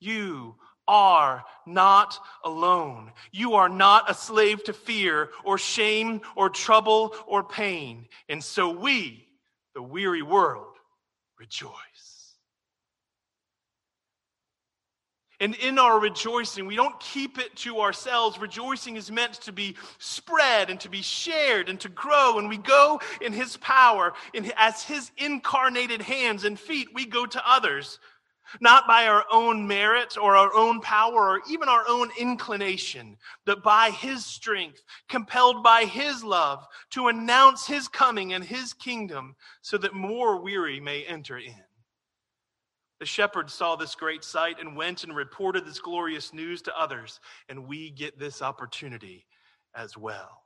you 0.04 0.56
are 0.86 1.44
not 1.66 2.18
alone. 2.44 3.12
You 3.32 3.54
are 3.54 3.68
not 3.68 4.10
a 4.10 4.14
slave 4.14 4.64
to 4.64 4.72
fear 4.72 5.30
or 5.44 5.58
shame 5.58 6.20
or 6.36 6.50
trouble 6.50 7.14
or 7.26 7.42
pain. 7.42 8.06
And 8.28 8.42
so 8.42 8.70
we, 8.70 9.26
the 9.74 9.82
weary 9.82 10.22
world, 10.22 10.76
rejoice. 11.38 11.72
And 15.40 15.54
in 15.56 15.78
our 15.78 15.98
rejoicing, 15.98 16.66
we 16.66 16.76
don't 16.76 16.98
keep 17.00 17.38
it 17.38 17.54
to 17.56 17.80
ourselves. 17.80 18.38
Rejoicing 18.38 18.96
is 18.96 19.10
meant 19.10 19.34
to 19.42 19.52
be 19.52 19.76
spread 19.98 20.70
and 20.70 20.78
to 20.80 20.88
be 20.88 21.02
shared 21.02 21.68
and 21.68 21.78
to 21.80 21.88
grow. 21.88 22.38
And 22.38 22.48
we 22.48 22.56
go 22.56 23.00
in 23.20 23.32
His 23.32 23.56
power, 23.56 24.14
in, 24.32 24.50
as 24.56 24.82
His 24.84 25.10
incarnated 25.18 26.00
hands 26.00 26.44
and 26.44 26.58
feet, 26.58 26.88
we 26.94 27.04
go 27.04 27.26
to 27.26 27.50
others 27.50 27.98
not 28.60 28.86
by 28.86 29.06
our 29.06 29.24
own 29.32 29.66
merit 29.66 30.16
or 30.16 30.36
our 30.36 30.54
own 30.54 30.80
power 30.80 31.30
or 31.30 31.40
even 31.50 31.68
our 31.68 31.84
own 31.88 32.10
inclination, 32.18 33.16
but 33.44 33.62
by 33.62 33.90
his 33.90 34.24
strength, 34.24 34.82
compelled 35.08 35.62
by 35.62 35.84
his 35.84 36.22
love 36.22 36.66
to 36.90 37.08
announce 37.08 37.66
his 37.66 37.88
coming 37.88 38.32
and 38.32 38.44
his 38.44 38.72
kingdom 38.72 39.34
so 39.62 39.76
that 39.78 39.94
more 39.94 40.40
weary 40.40 40.80
may 40.80 41.04
enter 41.04 41.38
in. 41.38 41.64
The 43.00 43.06
shepherds 43.06 43.52
saw 43.52 43.76
this 43.76 43.94
great 43.94 44.22
sight 44.24 44.60
and 44.60 44.76
went 44.76 45.04
and 45.04 45.14
reported 45.14 45.66
this 45.66 45.80
glorious 45.80 46.32
news 46.32 46.62
to 46.62 46.78
others, 46.78 47.20
and 47.48 47.66
we 47.66 47.90
get 47.90 48.18
this 48.18 48.40
opportunity 48.40 49.26
as 49.74 49.96
well. 49.96 50.43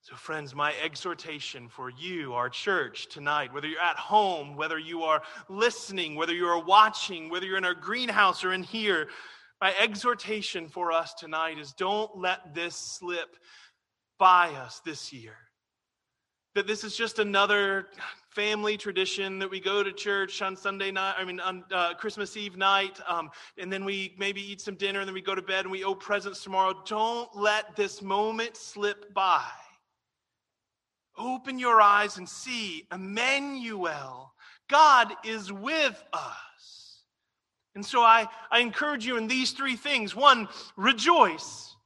So, 0.00 0.14
friends, 0.14 0.54
my 0.54 0.74
exhortation 0.82 1.68
for 1.68 1.90
you, 1.90 2.32
our 2.32 2.48
church, 2.48 3.08
tonight, 3.08 3.52
whether 3.52 3.66
you're 3.66 3.80
at 3.80 3.96
home, 3.96 4.56
whether 4.56 4.78
you 4.78 5.02
are 5.02 5.22
listening, 5.48 6.14
whether 6.14 6.32
you 6.32 6.46
are 6.46 6.64
watching, 6.64 7.28
whether 7.28 7.44
you're 7.44 7.58
in 7.58 7.64
our 7.64 7.74
greenhouse 7.74 8.44
or 8.44 8.52
in 8.52 8.62
here, 8.62 9.08
my 9.60 9.74
exhortation 9.78 10.68
for 10.68 10.92
us 10.92 11.14
tonight 11.14 11.58
is 11.58 11.72
don't 11.72 12.16
let 12.16 12.54
this 12.54 12.76
slip 12.76 13.36
by 14.18 14.48
us 14.50 14.80
this 14.84 15.12
year. 15.12 15.34
That 16.54 16.66
this 16.66 16.84
is 16.84 16.96
just 16.96 17.18
another 17.18 17.88
family 18.30 18.76
tradition 18.76 19.38
that 19.40 19.50
we 19.50 19.60
go 19.60 19.82
to 19.82 19.92
church 19.92 20.40
on 20.42 20.56
Sunday 20.56 20.92
night, 20.92 21.16
I 21.18 21.24
mean, 21.24 21.40
on 21.40 21.64
uh, 21.72 21.94
Christmas 21.94 22.36
Eve 22.36 22.56
night, 22.56 22.98
um, 23.08 23.30
and 23.58 23.70
then 23.70 23.84
we 23.84 24.14
maybe 24.16 24.40
eat 24.40 24.60
some 24.60 24.76
dinner 24.76 25.00
and 25.00 25.08
then 25.08 25.14
we 25.14 25.22
go 25.22 25.34
to 25.34 25.42
bed 25.42 25.64
and 25.64 25.72
we 25.72 25.84
owe 25.84 25.94
presents 25.94 26.42
tomorrow. 26.42 26.72
Don't 26.86 27.28
let 27.36 27.74
this 27.74 28.00
moment 28.00 28.56
slip 28.56 29.12
by. 29.12 29.44
Open 31.18 31.58
your 31.58 31.80
eyes 31.80 32.16
and 32.16 32.28
see 32.28 32.86
Emmanuel. 32.92 34.32
God 34.68 35.12
is 35.24 35.52
with 35.52 36.02
us. 36.12 37.02
And 37.74 37.84
so 37.84 38.02
I, 38.02 38.26
I 38.50 38.60
encourage 38.60 39.06
you 39.06 39.16
in 39.16 39.28
these 39.28 39.52
three 39.52 39.76
things. 39.76 40.14
One, 40.14 40.48
rejoice. 40.76 41.76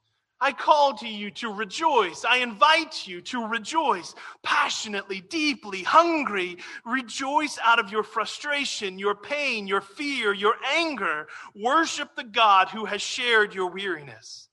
I 0.41 0.51
call 0.51 0.95
to 0.99 1.07
you 1.07 1.31
to 1.33 1.53
rejoice. 1.53 2.25
I 2.25 2.39
invite 2.39 3.07
you 3.07 3.21
to 3.21 3.47
rejoice 3.47 4.13
passionately, 4.43 5.21
deeply, 5.21 5.85
hungry. 5.85 6.57
Rejoice 6.85 7.59
out 7.63 7.79
of 7.79 7.93
your 7.93 8.03
frustration, 8.03 8.99
your 8.99 9.15
pain, 9.15 9.69
your 9.69 9.81
fear, 9.81 10.33
your 10.33 10.57
anger. 10.75 11.29
Worship 11.55 12.17
the 12.17 12.25
God 12.25 12.69
who 12.71 12.87
has 12.87 13.01
shared 13.01 13.55
your 13.55 13.71
weariness. 13.71 14.49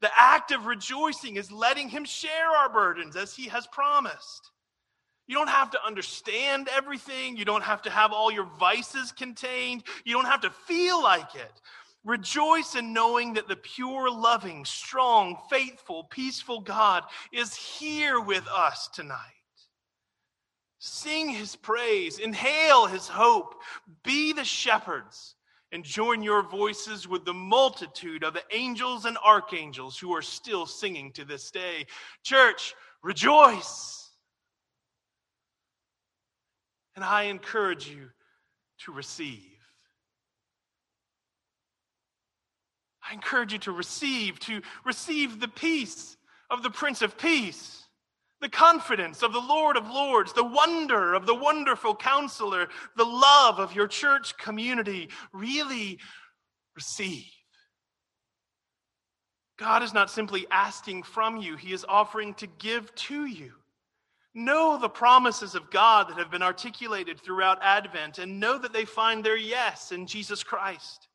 The 0.00 0.10
act 0.16 0.52
of 0.52 0.66
rejoicing 0.66 1.36
is 1.36 1.50
letting 1.50 1.88
Him 1.88 2.04
share 2.04 2.50
our 2.50 2.68
burdens 2.68 3.16
as 3.16 3.34
He 3.34 3.48
has 3.48 3.66
promised. 3.68 4.50
You 5.26 5.36
don't 5.36 5.48
have 5.48 5.70
to 5.72 5.84
understand 5.84 6.68
everything. 6.74 7.36
You 7.36 7.44
don't 7.44 7.64
have 7.64 7.82
to 7.82 7.90
have 7.90 8.12
all 8.12 8.30
your 8.30 8.48
vices 8.58 9.10
contained. 9.12 9.82
You 10.04 10.14
don't 10.14 10.26
have 10.26 10.42
to 10.42 10.50
feel 10.50 11.02
like 11.02 11.34
it. 11.34 11.60
Rejoice 12.04 12.76
in 12.76 12.92
knowing 12.92 13.32
that 13.34 13.48
the 13.48 13.56
pure, 13.56 14.08
loving, 14.08 14.64
strong, 14.64 15.36
faithful, 15.50 16.04
peaceful 16.04 16.60
God 16.60 17.02
is 17.32 17.54
here 17.56 18.20
with 18.20 18.46
us 18.46 18.88
tonight. 18.94 19.18
Sing 20.78 21.28
his 21.28 21.56
praise, 21.56 22.18
inhale 22.18 22.86
his 22.86 23.08
hope, 23.08 23.56
be 24.04 24.32
the 24.32 24.44
shepherds, 24.44 25.35
and 25.72 25.84
join 25.84 26.22
your 26.22 26.42
voices 26.42 27.08
with 27.08 27.24
the 27.24 27.34
multitude 27.34 28.22
of 28.22 28.34
the 28.34 28.42
angels 28.52 29.04
and 29.04 29.18
archangels 29.24 29.98
who 29.98 30.14
are 30.14 30.22
still 30.22 30.66
singing 30.66 31.12
to 31.12 31.24
this 31.24 31.50
day. 31.50 31.86
Church, 32.22 32.74
rejoice. 33.02 34.10
And 36.94 37.04
I 37.04 37.24
encourage 37.24 37.88
you 37.88 38.08
to 38.84 38.92
receive. 38.92 39.56
I 43.08 43.12
encourage 43.12 43.52
you 43.52 43.58
to 43.60 43.72
receive, 43.72 44.40
to 44.40 44.62
receive 44.84 45.40
the 45.40 45.48
peace 45.48 46.16
of 46.50 46.62
the 46.62 46.70
Prince 46.70 47.02
of 47.02 47.18
Peace, 47.18 47.85
the 48.46 48.50
confidence 48.50 49.24
of 49.24 49.32
the 49.32 49.40
Lord 49.40 49.76
of 49.76 49.90
Lords, 49.90 50.32
the 50.32 50.44
wonder 50.44 51.14
of 51.14 51.26
the 51.26 51.34
wonderful 51.34 51.96
counselor, 51.96 52.68
the 52.94 53.04
love 53.04 53.58
of 53.58 53.74
your 53.74 53.88
church 53.88 54.38
community. 54.38 55.08
Really 55.32 55.98
receive. 56.76 57.24
God 59.58 59.82
is 59.82 59.92
not 59.92 60.12
simply 60.12 60.46
asking 60.52 61.02
from 61.02 61.38
you, 61.38 61.56
He 61.56 61.72
is 61.72 61.84
offering 61.88 62.34
to 62.34 62.46
give 62.46 62.94
to 62.94 63.26
you. 63.26 63.50
Know 64.32 64.78
the 64.78 64.88
promises 64.88 65.56
of 65.56 65.68
God 65.72 66.08
that 66.08 66.18
have 66.18 66.30
been 66.30 66.40
articulated 66.40 67.18
throughout 67.18 67.58
Advent 67.62 68.18
and 68.18 68.38
know 68.38 68.58
that 68.58 68.72
they 68.72 68.84
find 68.84 69.24
their 69.24 69.36
yes 69.36 69.90
in 69.90 70.06
Jesus 70.06 70.44
Christ. 70.44 71.08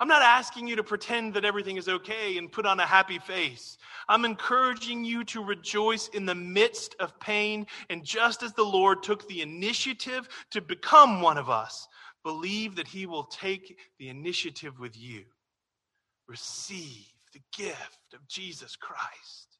I'm 0.00 0.08
not 0.08 0.22
asking 0.22 0.66
you 0.66 0.76
to 0.76 0.82
pretend 0.82 1.34
that 1.34 1.44
everything 1.44 1.76
is 1.76 1.86
okay 1.86 2.38
and 2.38 2.50
put 2.50 2.64
on 2.64 2.80
a 2.80 2.86
happy 2.86 3.18
face. 3.18 3.76
I'm 4.08 4.24
encouraging 4.24 5.04
you 5.04 5.24
to 5.24 5.44
rejoice 5.44 6.08
in 6.08 6.24
the 6.24 6.34
midst 6.34 6.96
of 6.98 7.20
pain. 7.20 7.66
And 7.90 8.02
just 8.02 8.42
as 8.42 8.54
the 8.54 8.64
Lord 8.64 9.02
took 9.02 9.28
the 9.28 9.42
initiative 9.42 10.26
to 10.52 10.62
become 10.62 11.20
one 11.20 11.36
of 11.36 11.50
us, 11.50 11.86
believe 12.24 12.76
that 12.76 12.88
He 12.88 13.04
will 13.04 13.24
take 13.24 13.78
the 13.98 14.08
initiative 14.08 14.80
with 14.80 14.98
you. 14.98 15.24
Receive 16.26 17.12
the 17.34 17.42
gift 17.54 18.14
of 18.14 18.26
Jesus 18.26 18.76
Christ. 18.76 19.58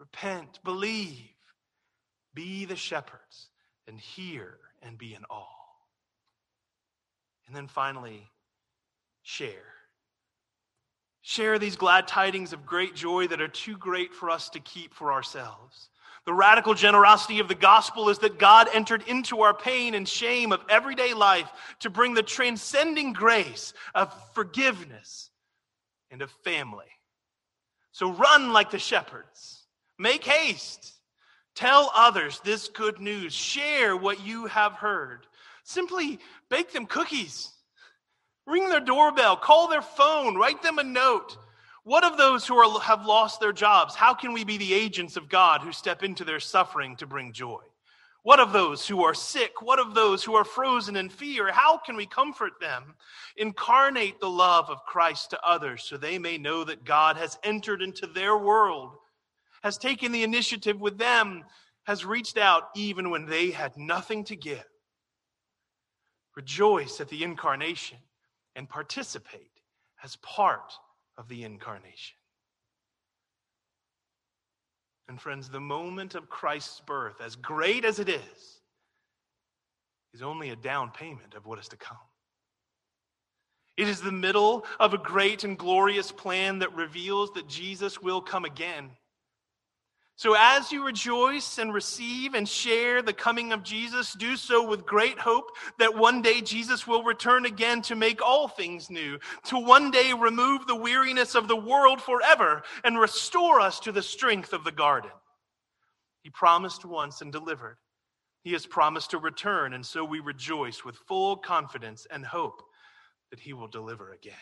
Repent, 0.00 0.58
believe, 0.64 1.34
be 2.32 2.64
the 2.64 2.76
shepherds, 2.76 3.50
and 3.86 4.00
hear 4.00 4.58
and 4.82 4.96
be 4.96 5.14
in 5.14 5.24
awe. 5.28 5.44
And 7.46 7.54
then 7.54 7.66
finally, 7.66 8.30
share. 9.28 9.50
Share 11.20 11.58
these 11.58 11.76
glad 11.76 12.08
tidings 12.08 12.54
of 12.54 12.64
great 12.64 12.94
joy 12.94 13.26
that 13.26 13.42
are 13.42 13.48
too 13.48 13.76
great 13.76 14.14
for 14.14 14.30
us 14.30 14.48
to 14.50 14.60
keep 14.60 14.94
for 14.94 15.12
ourselves. 15.12 15.90
The 16.24 16.32
radical 16.32 16.72
generosity 16.72 17.38
of 17.38 17.46
the 17.46 17.54
gospel 17.54 18.08
is 18.08 18.20
that 18.20 18.38
God 18.38 18.68
entered 18.72 19.04
into 19.06 19.42
our 19.42 19.52
pain 19.52 19.94
and 19.94 20.08
shame 20.08 20.50
of 20.50 20.64
everyday 20.70 21.12
life 21.12 21.50
to 21.80 21.90
bring 21.90 22.14
the 22.14 22.22
transcending 22.22 23.12
grace 23.12 23.74
of 23.94 24.14
forgiveness 24.32 25.30
and 26.10 26.22
of 26.22 26.30
family. 26.42 26.90
So 27.92 28.10
run 28.10 28.54
like 28.54 28.70
the 28.70 28.78
shepherds, 28.78 29.66
make 29.98 30.24
haste, 30.24 30.94
tell 31.54 31.92
others 31.94 32.40
this 32.44 32.68
good 32.68 32.98
news, 32.98 33.34
share 33.34 33.94
what 33.94 34.24
you 34.24 34.46
have 34.46 34.72
heard. 34.72 35.26
Simply 35.64 36.18
bake 36.48 36.72
them 36.72 36.86
cookies 36.86 37.52
Ring 38.48 38.70
their 38.70 38.80
doorbell, 38.80 39.36
call 39.36 39.68
their 39.68 39.82
phone, 39.82 40.36
write 40.36 40.62
them 40.62 40.78
a 40.78 40.82
note. 40.82 41.36
What 41.84 42.02
of 42.02 42.16
those 42.16 42.46
who 42.46 42.56
are, 42.56 42.80
have 42.80 43.04
lost 43.04 43.40
their 43.40 43.52
jobs? 43.52 43.94
How 43.94 44.14
can 44.14 44.32
we 44.32 44.42
be 44.42 44.56
the 44.56 44.72
agents 44.72 45.18
of 45.18 45.28
God 45.28 45.60
who 45.60 45.70
step 45.70 46.02
into 46.02 46.24
their 46.24 46.40
suffering 46.40 46.96
to 46.96 47.06
bring 47.06 47.32
joy? 47.32 47.60
What 48.22 48.40
of 48.40 48.52
those 48.52 48.88
who 48.88 49.04
are 49.04 49.14
sick? 49.14 49.60
What 49.60 49.78
of 49.78 49.94
those 49.94 50.24
who 50.24 50.34
are 50.34 50.44
frozen 50.44 50.96
in 50.96 51.10
fear? 51.10 51.52
How 51.52 51.76
can 51.76 51.94
we 51.94 52.06
comfort 52.06 52.52
them? 52.58 52.94
Incarnate 53.36 54.18
the 54.18 54.30
love 54.30 54.70
of 54.70 54.84
Christ 54.84 55.30
to 55.30 55.46
others 55.46 55.84
so 55.84 55.96
they 55.96 56.18
may 56.18 56.38
know 56.38 56.64
that 56.64 56.84
God 56.84 57.18
has 57.18 57.38
entered 57.42 57.82
into 57.82 58.06
their 58.06 58.36
world, 58.36 58.94
has 59.62 59.76
taken 59.76 60.10
the 60.10 60.24
initiative 60.24 60.80
with 60.80 60.96
them, 60.96 61.44
has 61.84 62.04
reached 62.04 62.38
out 62.38 62.70
even 62.74 63.10
when 63.10 63.26
they 63.26 63.50
had 63.50 63.76
nothing 63.76 64.24
to 64.24 64.36
give. 64.36 64.64
Rejoice 66.34 67.00
at 67.00 67.08
the 67.08 67.24
incarnation 67.24 67.98
and 68.58 68.68
participate 68.68 69.52
as 70.02 70.16
part 70.16 70.72
of 71.16 71.28
the 71.28 71.44
incarnation. 71.44 72.16
And 75.08 75.20
friends, 75.20 75.48
the 75.48 75.60
moment 75.60 76.16
of 76.16 76.28
Christ's 76.28 76.80
birth, 76.80 77.20
as 77.24 77.36
great 77.36 77.84
as 77.84 78.00
it 78.00 78.08
is, 78.08 78.60
is 80.12 80.22
only 80.22 80.50
a 80.50 80.56
down 80.56 80.90
payment 80.90 81.34
of 81.34 81.46
what 81.46 81.60
is 81.60 81.68
to 81.68 81.76
come. 81.76 81.98
It 83.76 83.86
is 83.86 84.00
the 84.00 84.10
middle 84.10 84.66
of 84.80 84.92
a 84.92 84.98
great 84.98 85.44
and 85.44 85.56
glorious 85.56 86.10
plan 86.10 86.58
that 86.58 86.74
reveals 86.74 87.30
that 87.34 87.48
Jesus 87.48 88.02
will 88.02 88.20
come 88.20 88.44
again. 88.44 88.90
So, 90.18 90.34
as 90.36 90.72
you 90.72 90.84
rejoice 90.84 91.58
and 91.58 91.72
receive 91.72 92.34
and 92.34 92.48
share 92.48 93.02
the 93.02 93.12
coming 93.12 93.52
of 93.52 93.62
Jesus, 93.62 94.14
do 94.14 94.34
so 94.34 94.66
with 94.66 94.84
great 94.84 95.16
hope 95.16 95.44
that 95.78 95.96
one 95.96 96.22
day 96.22 96.40
Jesus 96.40 96.88
will 96.88 97.04
return 97.04 97.46
again 97.46 97.82
to 97.82 97.94
make 97.94 98.20
all 98.20 98.48
things 98.48 98.90
new, 98.90 99.20
to 99.44 99.56
one 99.60 99.92
day 99.92 100.12
remove 100.12 100.66
the 100.66 100.74
weariness 100.74 101.36
of 101.36 101.46
the 101.46 101.54
world 101.54 102.02
forever 102.02 102.64
and 102.82 102.98
restore 102.98 103.60
us 103.60 103.78
to 103.78 103.92
the 103.92 104.02
strength 104.02 104.52
of 104.52 104.64
the 104.64 104.72
garden. 104.72 105.12
He 106.24 106.30
promised 106.30 106.84
once 106.84 107.20
and 107.20 107.30
delivered. 107.30 107.76
He 108.42 108.52
has 108.54 108.66
promised 108.66 109.12
to 109.12 109.18
return, 109.18 109.72
and 109.72 109.86
so 109.86 110.04
we 110.04 110.18
rejoice 110.18 110.84
with 110.84 110.96
full 110.96 111.36
confidence 111.36 112.08
and 112.10 112.26
hope 112.26 112.60
that 113.30 113.38
He 113.38 113.52
will 113.52 113.68
deliver 113.68 114.10
again. 114.10 114.34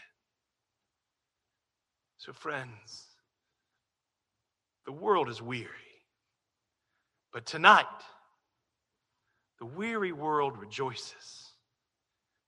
So, 2.16 2.32
friends, 2.32 3.08
the 4.86 4.92
world 4.92 5.28
is 5.28 5.42
weary. 5.42 5.66
But 7.32 7.44
tonight, 7.44 7.84
the 9.58 9.66
weary 9.66 10.12
world 10.12 10.56
rejoices 10.58 11.52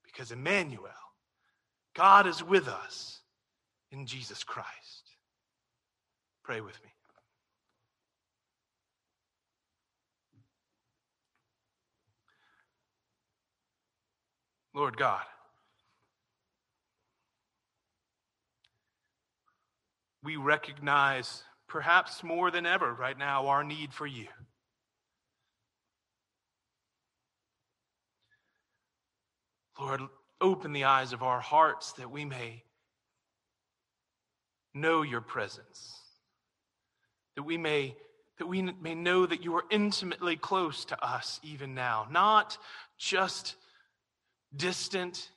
because 0.05 0.33
Emmanuel, 0.33 0.91
God 1.95 2.27
is 2.27 2.43
with 2.43 2.69
us 2.69 3.21
in 3.91 4.07
Jesus 4.07 4.45
Christ. 4.45 4.69
Pray 6.45 6.61
with 6.61 6.81
me. 6.83 6.91
Lord 14.75 14.97
God, 14.97 15.23
we 20.23 20.37
recognize 20.37 21.43
perhaps 21.69 22.25
more 22.25 22.51
than 22.51 22.67
ever 22.67 22.93
right 22.93 23.19
now, 23.19 23.47
our 23.49 23.63
need 23.63 23.93
for 23.93 24.07
you. 24.07 24.27
Lord, 29.79 30.01
open 30.41 30.73
the 30.73 30.85
eyes 30.85 31.13
of 31.13 31.23
our 31.23 31.41
hearts 31.41 31.93
that 31.93 32.11
we 32.11 32.25
may 32.25 32.65
know 34.75 35.03
your 35.03 35.21
presence, 35.21 35.95
that 37.37 37.45
we 37.45 37.57
may 37.57 37.97
that 38.39 38.47
we 38.47 38.63
may 38.63 38.95
know 38.95 39.27
that 39.27 39.43
you 39.43 39.57
are 39.57 39.65
intimately 39.69 40.37
close 40.37 40.85
to 40.85 41.05
us 41.05 41.41
even 41.43 41.75
now, 41.75 42.07
not 42.09 42.57
just 42.97 43.57
distant 44.55 45.33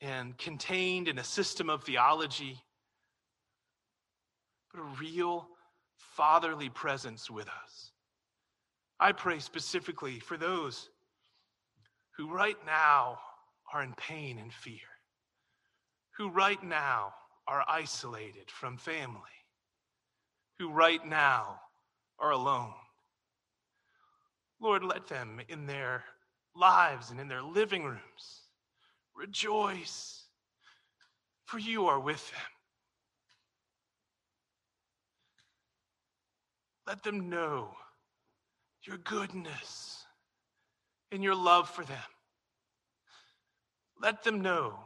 and 0.00 0.38
contained 0.38 1.08
in 1.08 1.18
a 1.18 1.24
system 1.24 1.68
of 1.68 1.82
theology, 1.82 2.62
but 4.72 4.82
a 4.82 4.84
real 5.00 5.48
fatherly 6.16 6.68
presence 6.68 7.30
with 7.30 7.48
us. 7.48 7.90
I 9.00 9.12
pray 9.12 9.40
specifically 9.40 10.20
for 10.20 10.36
those 10.36 10.88
who 12.16 12.32
right 12.32 12.56
now 12.64 13.18
are 13.72 13.82
in 13.82 13.94
pain 13.94 14.38
and 14.38 14.52
fear, 14.52 14.88
who 16.16 16.30
right 16.30 16.62
now 16.62 17.12
are 17.48 17.64
isolated 17.68 18.48
from 18.48 18.76
family, 18.76 19.18
who 20.58 20.70
right 20.70 21.04
now 21.04 21.60
are 22.20 22.30
alone. 22.30 22.74
Lord, 24.60 24.84
let 24.84 25.08
them 25.08 25.40
in 25.48 25.66
their 25.66 26.04
lives 26.54 27.10
and 27.10 27.18
in 27.18 27.26
their 27.26 27.42
living 27.42 27.82
rooms 27.84 28.42
rejoice, 29.16 30.22
for 31.44 31.58
you 31.58 31.86
are 31.86 32.00
with 32.00 32.30
them. 32.30 32.53
Let 36.86 37.02
them 37.02 37.30
know 37.30 37.74
your 38.82 38.98
goodness 38.98 40.04
and 41.10 41.22
your 41.22 41.34
love 41.34 41.70
for 41.70 41.84
them. 41.84 41.96
Let 44.00 44.22
them 44.22 44.42
know 44.42 44.78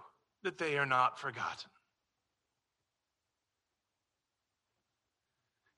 that 0.44 0.58
they 0.58 0.78
are 0.78 0.86
not 0.86 1.18
forgotten. 1.18 1.70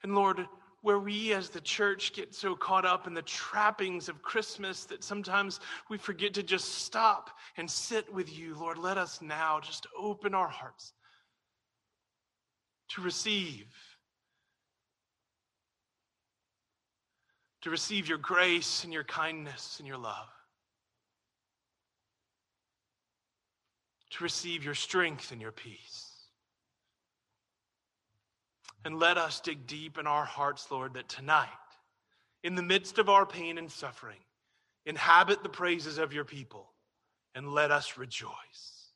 And 0.02 0.14
Lord, 0.14 0.46
where 0.83 0.98
we 0.98 1.33
as 1.33 1.50
the 1.50 1.61
church 1.61 2.12
get 2.14 2.35
so 2.35 2.54
caught 2.54 2.87
up 2.87 3.06
in 3.06 3.14
the 3.14 3.22
trappings 3.22 4.09
of 4.09 4.22
Christmas 4.22 4.85
that 4.85 5.04
sometimes 5.04 5.61
we 5.90 5.98
forget 5.98 6.35
to 6.35 6.42
just 6.42 6.66
stop 6.76 7.30
and 7.56 7.70
sit 7.70 8.12
with 8.12 8.37
you, 8.37 8.56
Lord, 8.59 8.78
let 8.78 8.96
us 8.96 9.20
now 9.20 9.61
just 9.61 9.87
open 9.98 10.35
our 10.35 10.48
hearts 10.48 10.92
to 12.90 13.02
receive. 13.02 13.66
To 17.62 17.70
receive 17.70 18.08
your 18.08 18.18
grace 18.18 18.84
and 18.84 18.92
your 18.92 19.04
kindness 19.04 19.76
and 19.78 19.86
your 19.86 19.98
love. 19.98 20.28
To 24.10 24.24
receive 24.24 24.64
your 24.64 24.74
strength 24.74 25.30
and 25.30 25.40
your 25.40 25.52
peace. 25.52 26.06
And 28.84 28.98
let 28.98 29.18
us 29.18 29.40
dig 29.40 29.66
deep 29.66 29.98
in 29.98 30.06
our 30.06 30.24
hearts, 30.24 30.70
Lord, 30.70 30.94
that 30.94 31.08
tonight, 31.08 31.48
in 32.42 32.54
the 32.54 32.62
midst 32.62 32.98
of 32.98 33.10
our 33.10 33.26
pain 33.26 33.58
and 33.58 33.70
suffering, 33.70 34.20
inhabit 34.86 35.42
the 35.42 35.50
praises 35.50 35.98
of 35.98 36.14
your 36.14 36.24
people 36.24 36.70
and 37.34 37.52
let 37.52 37.70
us 37.70 37.98
rejoice. 37.98 38.90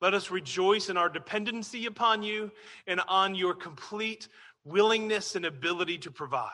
Let 0.00 0.14
us 0.14 0.30
rejoice 0.30 0.88
in 0.88 0.96
our 0.96 1.08
dependency 1.08 1.86
upon 1.86 2.22
you 2.22 2.52
and 2.86 3.00
on 3.08 3.34
your 3.34 3.54
complete 3.54 4.28
willingness 4.64 5.34
and 5.34 5.44
ability 5.44 5.98
to 5.98 6.10
provide 6.10 6.52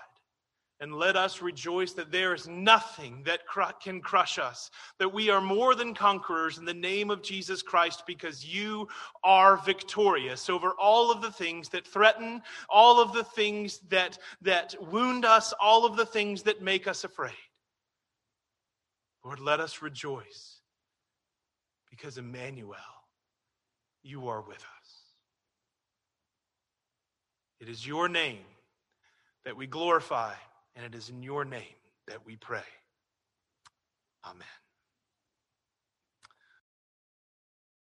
and 0.82 0.96
let 0.96 1.14
us 1.14 1.40
rejoice 1.40 1.92
that 1.92 2.10
there 2.10 2.34
is 2.34 2.48
nothing 2.48 3.22
that 3.24 3.42
can 3.80 4.00
crush 4.00 4.36
us, 4.36 4.68
that 4.98 5.14
we 5.14 5.30
are 5.30 5.40
more 5.40 5.76
than 5.76 5.94
conquerors 5.94 6.58
in 6.58 6.64
the 6.64 6.74
name 6.74 7.08
of 7.08 7.22
Jesus 7.22 7.62
Christ 7.62 8.02
because 8.04 8.44
you 8.44 8.88
are 9.22 9.58
victorious 9.58 10.50
over 10.50 10.72
all 10.72 11.12
of 11.12 11.22
the 11.22 11.30
things 11.30 11.68
that 11.68 11.86
threaten, 11.86 12.42
all 12.68 13.00
of 13.00 13.12
the 13.12 13.22
things 13.22 13.78
that, 13.90 14.18
that 14.40 14.74
wound 14.90 15.24
us, 15.24 15.54
all 15.60 15.86
of 15.86 15.96
the 15.96 16.04
things 16.04 16.42
that 16.42 16.62
make 16.62 16.88
us 16.88 17.04
afraid. 17.04 17.30
Lord, 19.24 19.38
let 19.38 19.60
us 19.60 19.82
rejoice 19.82 20.58
because 21.90 22.18
Emmanuel, 22.18 22.74
you 24.02 24.26
are 24.26 24.42
with 24.42 24.56
us. 24.56 24.96
It 27.60 27.68
is 27.68 27.86
your 27.86 28.08
name 28.08 28.42
that 29.44 29.56
we 29.56 29.68
glorify 29.68 30.32
and 30.76 30.86
it 30.86 30.94
is 30.94 31.08
in 31.08 31.22
your 31.22 31.44
name 31.44 31.76
that 32.08 32.24
we 32.26 32.36
pray. 32.36 32.62
Amen. 34.24 34.61